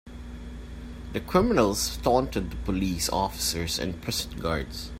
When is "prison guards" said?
4.01-4.89